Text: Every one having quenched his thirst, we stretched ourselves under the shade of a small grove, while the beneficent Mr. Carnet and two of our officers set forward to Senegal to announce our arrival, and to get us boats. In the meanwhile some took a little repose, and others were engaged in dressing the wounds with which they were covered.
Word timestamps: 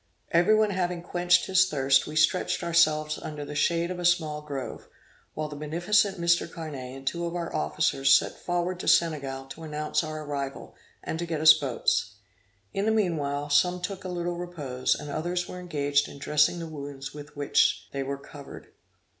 Every 0.31 0.55
one 0.55 0.71
having 0.71 1.03
quenched 1.03 1.45
his 1.45 1.69
thirst, 1.69 2.07
we 2.07 2.15
stretched 2.15 2.63
ourselves 2.63 3.19
under 3.19 3.45
the 3.45 3.53
shade 3.53 3.91
of 3.91 3.99
a 3.99 4.03
small 4.03 4.41
grove, 4.41 4.87
while 5.35 5.47
the 5.47 5.55
beneficent 5.55 6.19
Mr. 6.19 6.51
Carnet 6.51 6.95
and 6.97 7.05
two 7.05 7.23
of 7.27 7.35
our 7.35 7.53
officers 7.55 8.11
set 8.11 8.35
forward 8.39 8.79
to 8.79 8.87
Senegal 8.87 9.45
to 9.49 9.61
announce 9.61 10.03
our 10.03 10.23
arrival, 10.23 10.73
and 11.03 11.19
to 11.19 11.27
get 11.27 11.39
us 11.39 11.53
boats. 11.53 12.15
In 12.73 12.85
the 12.85 12.91
meanwhile 12.91 13.51
some 13.51 13.79
took 13.79 14.03
a 14.03 14.09
little 14.09 14.37
repose, 14.39 14.95
and 14.95 15.11
others 15.11 15.47
were 15.47 15.59
engaged 15.59 16.07
in 16.07 16.17
dressing 16.17 16.57
the 16.57 16.65
wounds 16.67 17.13
with 17.13 17.35
which 17.37 17.87
they 17.91 18.01
were 18.01 18.17
covered. 18.17 18.73